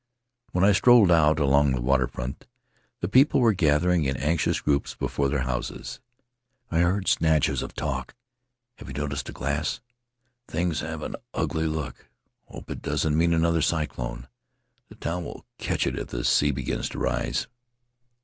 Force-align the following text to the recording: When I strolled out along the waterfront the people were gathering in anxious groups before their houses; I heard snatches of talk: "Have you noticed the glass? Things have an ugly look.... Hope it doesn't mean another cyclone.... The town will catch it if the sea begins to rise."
When 0.51 0.63
I 0.63 0.71
strolled 0.71 1.11
out 1.11 1.37
along 1.39 1.69
the 1.73 1.79
waterfront 1.79 2.47
the 3.01 3.07
people 3.07 3.39
were 3.39 3.53
gathering 3.53 4.05
in 4.05 4.17
anxious 4.17 4.59
groups 4.59 4.95
before 4.95 5.29
their 5.29 5.43
houses; 5.43 5.99
I 6.71 6.79
heard 6.79 7.07
snatches 7.07 7.61
of 7.61 7.75
talk: 7.75 8.15
"Have 8.77 8.87
you 8.87 8.95
noticed 8.95 9.27
the 9.27 9.31
glass? 9.31 9.79
Things 10.47 10.79
have 10.79 11.03
an 11.03 11.17
ugly 11.35 11.67
look.... 11.67 12.09
Hope 12.45 12.71
it 12.71 12.81
doesn't 12.81 13.15
mean 13.15 13.31
another 13.31 13.61
cyclone.... 13.61 14.27
The 14.89 14.95
town 14.95 15.23
will 15.23 15.45
catch 15.59 15.85
it 15.85 15.99
if 15.99 16.07
the 16.07 16.23
sea 16.23 16.49
begins 16.49 16.89
to 16.89 16.97
rise." 16.97 17.45